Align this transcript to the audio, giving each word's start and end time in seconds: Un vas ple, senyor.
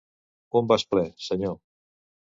Un 0.61 0.71
vas 0.71 0.87
ple, 0.95 1.05
senyor. 1.29 1.57